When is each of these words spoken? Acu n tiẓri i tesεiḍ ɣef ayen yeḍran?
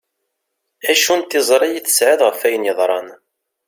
Acu 0.91 1.13
n 1.19 1.21
tiẓri 1.29 1.69
i 1.73 1.81
tesεiḍ 1.85 2.19
ɣef 2.23 2.39
ayen 2.47 2.67
yeḍran? 2.67 3.07